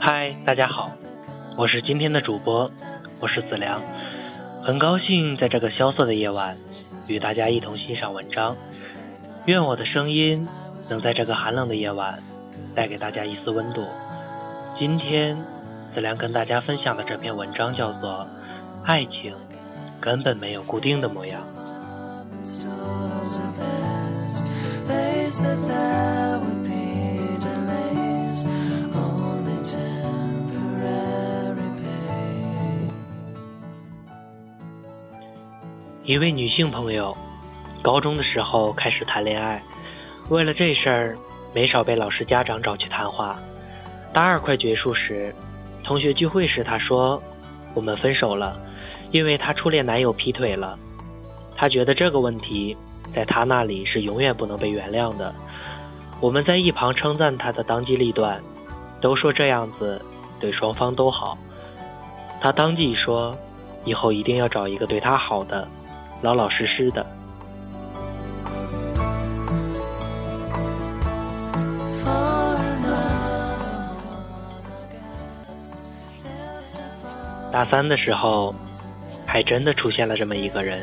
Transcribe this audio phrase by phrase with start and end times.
[0.00, 0.90] 嗨，大家好，
[1.56, 2.68] 我是今天的主播，
[3.20, 3.80] 我是子良。
[4.64, 6.56] 很高兴在这个萧瑟的夜晚，
[7.08, 8.56] 与大家一同欣赏文章。
[9.46, 10.46] 愿我的声音
[10.88, 12.22] 能在这个寒冷的夜晚
[12.74, 13.82] 带给大家一丝温度。
[14.78, 15.36] 今天
[15.94, 18.26] 子良跟大家分享的这篇文章叫做
[18.84, 19.34] 爱情
[19.98, 21.42] 根本没有固定的模样。
[36.04, 37.16] 一位女性朋友
[37.82, 39.62] 高中的时候开始谈恋爱，
[40.28, 41.16] 为了这事儿，
[41.54, 43.34] 没少被老师家长找去谈话。
[44.12, 45.34] 大二快结束时，
[45.82, 47.22] 同学聚会时，他说
[47.74, 48.60] ：“我们分手了，
[49.12, 50.78] 因为她初恋男友劈腿了。
[51.56, 52.76] 她觉得这个问题
[53.14, 55.34] 在她那里是永远不能被原谅的。”
[56.20, 58.38] 我们在一旁称赞她的当机立断，
[59.00, 60.04] 都说这样子
[60.38, 61.38] 对双方都好。
[62.42, 63.34] 她当即说
[63.86, 65.66] ：“以后一定要找一个对她好的。”
[66.20, 67.06] 老老实实的。
[77.52, 78.54] 大三的时候，
[79.26, 80.78] 还真的出现了这么一个人，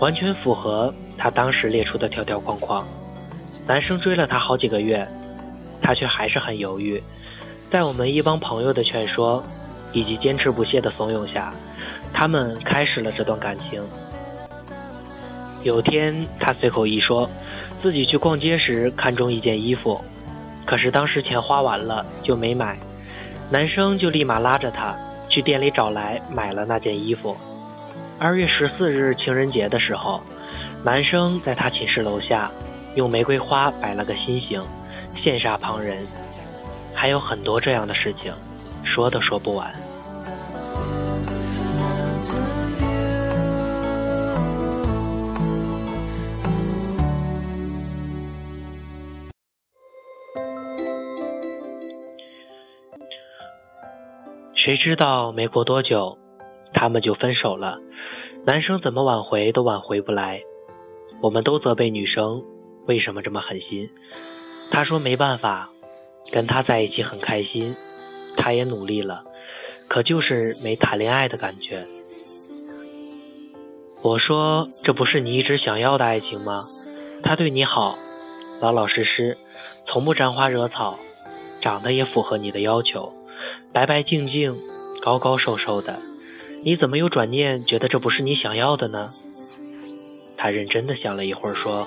[0.00, 2.84] 完全符合他当时列出的条条框框。
[3.66, 5.06] 男生追了她好几个月，
[5.80, 7.00] 她却还是很犹豫。
[7.70, 9.42] 在我们一帮朋友的劝说
[9.92, 11.52] 以及坚持不懈的怂恿下，
[12.12, 13.82] 他们开始了这段感情。
[15.62, 17.28] 有天，他随口一说，
[17.80, 20.00] 自己去逛街时看中一件衣服，
[20.64, 22.76] 可是当时钱花完了就没买。
[23.50, 24.96] 男生就立马拉着她
[25.36, 27.36] 去店里找来买了那件衣服。
[28.18, 30.18] 二月十四日情人节的时候，
[30.82, 32.50] 男生在她寝室楼下
[32.94, 34.58] 用玫瑰花摆了个心形，
[35.14, 35.98] 羡煞旁人。
[36.94, 38.32] 还有很多这样的事情，
[38.82, 39.70] 说都说不完。
[54.66, 56.18] 谁知道没过多久，
[56.74, 57.78] 他们就分手了。
[58.44, 60.40] 男生怎么挽回都挽回不来，
[61.22, 62.42] 我们都责备女生
[62.88, 63.88] 为什么这么狠心。
[64.72, 65.70] 他说没办法，
[66.32, 67.76] 跟他在一起很开心，
[68.36, 69.22] 她也努力了，
[69.86, 71.84] 可就是没谈恋爱的感觉。
[74.02, 76.64] 我说这不是你一直想要的爱情吗？
[77.22, 77.96] 他对你好，
[78.60, 79.38] 老老实实，
[79.86, 80.98] 从不沾花惹草，
[81.60, 83.12] 长得也符合你的要求。
[83.76, 84.56] 白白净净、
[85.02, 86.00] 高高瘦瘦的，
[86.64, 89.10] 你怎么又转念觉得这不是你想要的呢？
[90.38, 91.86] 他认真的想了一会儿，说：“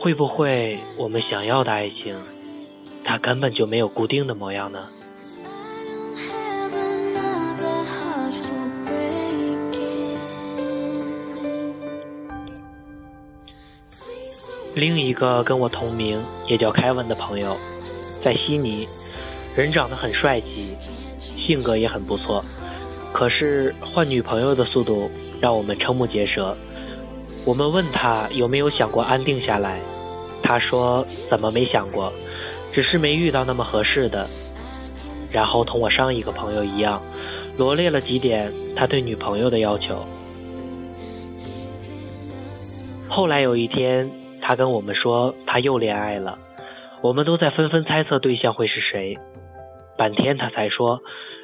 [0.00, 2.16] 会不会我们想要的爱情，
[3.04, 4.88] 它根本就没有固定的模样呢
[14.74, 17.54] 另一个跟我同名，也叫凯文的朋友，
[18.24, 18.88] 在悉尼，
[19.56, 20.76] 人长得很帅气，
[21.18, 22.44] 性格也很不错，
[23.12, 26.56] 可是换女朋友的速度让我们瞠目结舌。
[27.44, 29.80] 我们问他有没有想过安定下来，
[30.42, 32.12] 他说怎么没想过，
[32.72, 34.28] 只是没遇到那么合适的。
[35.32, 37.00] 然后同我上一个朋友一样，
[37.56, 40.04] 罗列了几点他对女朋友的要求。
[43.08, 44.10] 后来有一天，
[44.40, 46.38] 他跟我们说他又恋爱了，
[47.00, 49.18] 我们都在纷纷猜测对象会是谁。
[50.00, 51.02] 半天他才说，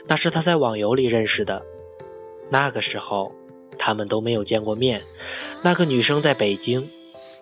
[0.09, 1.61] 那是他在网游里认识的。
[2.49, 3.31] 那个时候，
[3.79, 5.03] 他们都没有见过面。
[5.63, 6.89] 那个女生在北京，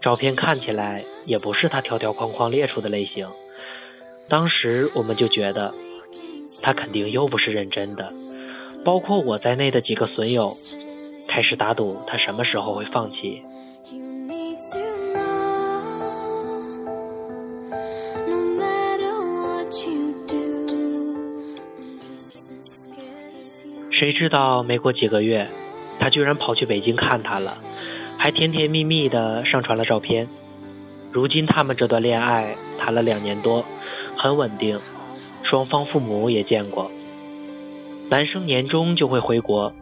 [0.03, 3.29] 照片看起来也不是他条条框框列出的类型。
[4.29, 5.73] 当时我们就觉得，
[6.65, 8.13] 他肯定又不是认真的。
[8.85, 10.57] 包括我在内的几个损友，
[11.29, 13.41] 开始打赌他什么时候会放弃。
[23.97, 25.47] 谁知道没过几个月，
[26.01, 27.57] 他居然跑去北京看他了，
[28.19, 30.27] 还甜甜蜜蜜的上传了照片。
[31.13, 33.65] 如今他们这段恋爱谈了两年多，
[34.17, 34.81] 很稳定，
[35.45, 36.91] 双方父母也见过。
[38.11, 39.73] 男生年终就会回国，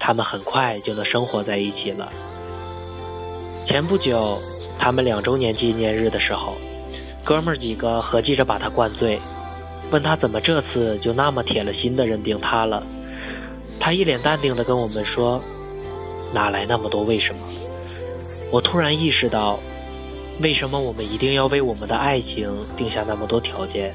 [0.00, 2.10] 他们很快就能生活在一起了。
[3.66, 4.38] 前不久，
[4.78, 6.54] 他们两周年纪念日的时候，
[7.22, 9.20] 哥们儿几个合计着把他灌醉，
[9.90, 12.82] 问他怎么这次就那么铁了心的认定他了。
[13.84, 15.38] 他一脸淡定的跟我们说
[16.32, 17.40] ：“哪来那么多为什么？”
[18.50, 19.60] 我突然意识到，
[20.40, 23.92] 为什么我们一定要为我们的爱情定下那么多条件？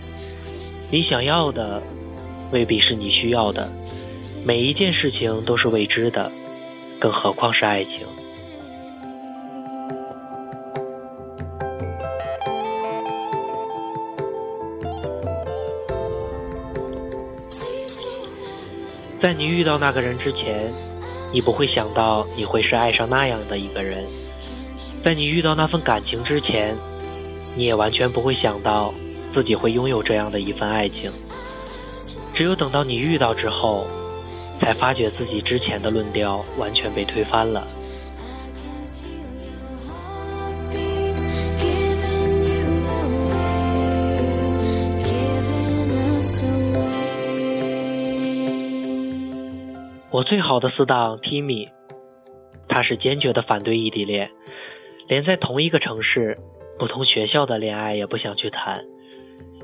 [0.91, 1.81] 你想要的，
[2.51, 3.67] 未必是你需要的。
[4.45, 6.31] 每一件事情都是未知的，
[6.99, 8.05] 更何况是爱情。
[19.21, 20.71] 在你遇到那个人之前，
[21.33, 24.05] 你不会想到你会是爱上那样的一个人；
[25.03, 26.73] 在你遇到那份感情之前，
[27.55, 28.93] 你也完全不会想到
[29.33, 31.11] 自己会拥有这样的一份爱情。
[32.33, 33.85] 只有等到你遇到之后，
[34.57, 37.67] 才发觉自己之前的论调完全被推翻了。
[50.19, 51.69] 我最好的死党 Timmy，
[52.67, 54.29] 他是坚决的反对异地恋，
[55.07, 56.37] 连在同一个城市、
[56.77, 58.83] 不同学校的恋爱也不想去谈，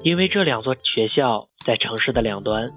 [0.01, 2.69] 因为这两座学校在城市的两端，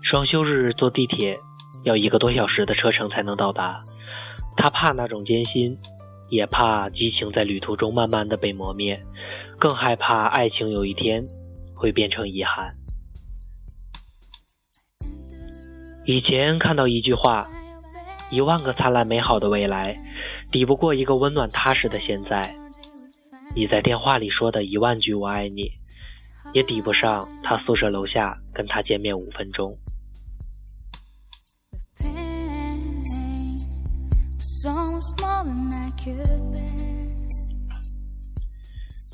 [0.00, 1.36] 双休日坐地铁
[1.82, 3.82] 要一个多小时的车程才能到达。
[4.56, 5.76] 他怕那种艰辛，
[6.30, 8.96] 也怕激情在旅途中慢慢的被磨灭，
[9.58, 11.26] 更害怕爱情有一天
[11.74, 12.72] 会变成遗憾。
[16.08, 17.46] 以前看到一句话，
[18.30, 19.94] 一万个灿烂美好的未来，
[20.50, 22.56] 抵不过一个温暖踏实的现在。
[23.54, 25.70] 你在电话里说的一万句“我爱你”，
[26.54, 29.76] 也抵不上他宿舍楼下跟他见面五分钟。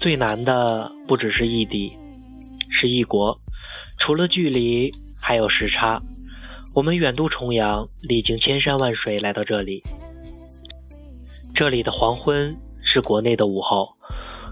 [0.00, 1.98] 最难的不只是异地，
[2.70, 3.36] 是异国。
[3.98, 6.00] 除了距离，还有时差。
[6.74, 9.80] 我们远渡重洋，历经千山万水来到这里。
[11.54, 13.88] 这里的黄昏是国内的午后，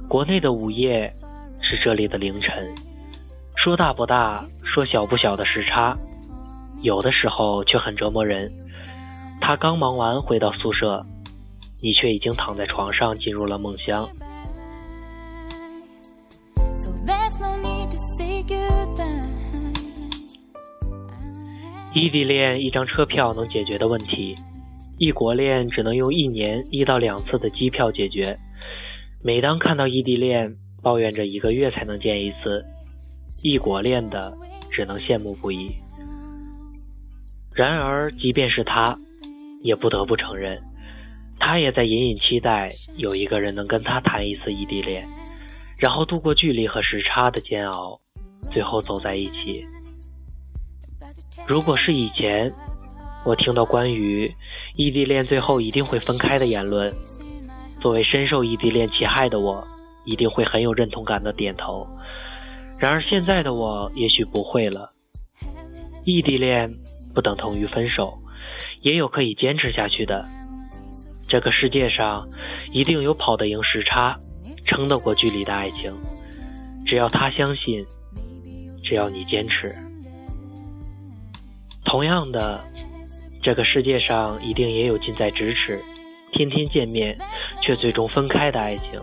[0.08, 1.12] 国内的午夜
[1.60, 2.72] 是这里的凌晨。
[3.56, 5.98] 说大不大，说小不小的时差，
[6.82, 8.52] 有的时候却很折磨人。
[9.40, 11.04] 他刚忙完回到宿舍，
[11.80, 14.08] 你却已经躺在床上进入了梦乡。
[21.94, 24.34] 异地恋一张车票能解决的问题，
[24.96, 28.38] 异国恋只能用一年一到两次的机票解决。
[29.22, 32.64] 每当看到异地恋抱怨着一个月才能见一次，
[33.42, 34.32] 异国恋的
[34.70, 35.70] 只能羡慕不已。
[37.54, 38.98] 然而，即便是他，
[39.60, 40.58] 也不得不承认，
[41.38, 45.06] 他也在隐隐期待有一个人能跟他谈一次异地恋，
[45.76, 48.00] 然后度过距离和时差的煎熬，
[48.50, 49.62] 最后走在一起。
[51.52, 52.50] 如果是以前，
[53.26, 54.34] 我听到关于
[54.74, 56.90] 异地恋最后一定会分开的言论，
[57.78, 59.62] 作为深受异地恋其害的我，
[60.06, 61.86] 一定会很有认同感的点头。
[62.78, 64.94] 然而现在的我也许不会了。
[66.06, 66.74] 异地恋
[67.14, 68.18] 不等同于分手，
[68.80, 70.26] 也有可以坚持下去的。
[71.28, 72.26] 这个世界上
[72.72, 74.18] 一定有跑得赢时差、
[74.64, 75.94] 撑得过距离的爱情。
[76.86, 77.84] 只要他相信，
[78.82, 79.76] 只要你坚持。
[81.92, 82.58] 同样的，
[83.42, 85.78] 这个世界上一定也有近在咫尺、
[86.32, 87.14] 天天见面
[87.60, 88.98] 却最终分开的爱情。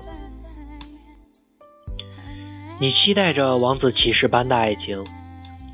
[2.81, 5.03] 你期待着王子骑士般的爱情，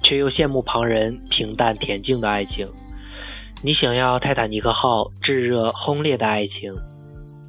[0.03, 2.67] 却又羡慕旁人平淡恬静的爱情；
[3.63, 6.73] 你想要泰坦尼克号炙热轰烈的爱情，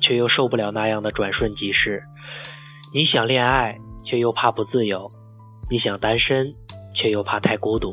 [0.01, 1.99] 却又受不了那样的转瞬即逝；
[2.95, 5.11] 你想恋爱，却又怕不自由；
[5.69, 6.55] 你想单身，
[6.95, 7.93] 却又怕太孤独。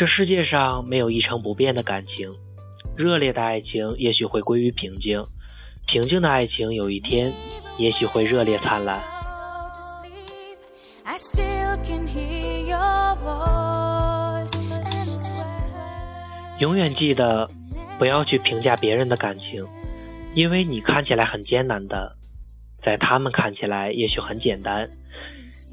[0.00, 2.32] 这世界上没有一成不变的感情，
[2.96, 5.22] 热烈的爱情也许会归于平静，
[5.88, 7.30] 平静的爱情有一天
[7.76, 8.98] 也许会热烈灿烂。
[16.60, 17.46] 永远记得，
[17.98, 19.62] 不要去评价别人的感情，
[20.34, 22.16] 因为你看起来很艰难的，
[22.82, 24.88] 在他们看起来也许很简单。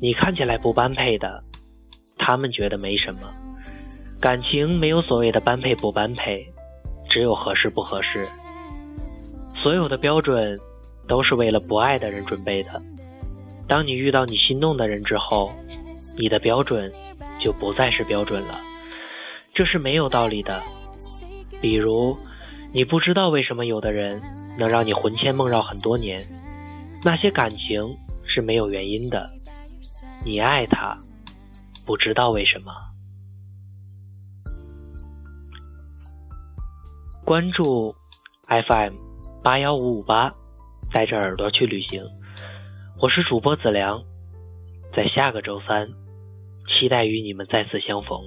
[0.02, 1.42] 你看起来不般配的，
[2.18, 3.22] 他们觉得没什么。
[4.20, 6.46] 感情没有所谓的般配不般配，
[7.08, 8.28] 只有合适不合适。
[9.56, 10.58] 所有的标准
[11.08, 12.82] 都是为了不爱的人准备的。
[13.68, 15.52] 当你遇到你心动的人之后，
[16.18, 16.92] 你的标准
[17.40, 18.60] 就不再是标准了。
[19.54, 20.64] 这是没有道理的。
[21.62, 22.18] 比如，
[22.74, 24.22] 你不知道为什么有的人
[24.58, 26.26] 能让你魂牵梦绕很多年，
[27.04, 27.96] 那些感情
[28.26, 29.30] 是没有原因的。
[30.26, 30.98] 你爱他，
[31.86, 32.72] 不知道为什么。
[37.28, 37.94] 关注
[38.48, 38.94] FM
[39.44, 40.32] 八幺五五八，
[40.94, 42.02] 带着耳朵去旅行。
[43.02, 44.02] 我是主播子良，
[44.96, 45.90] 在下个周三，
[46.70, 48.18] 期待与你们再次相逢。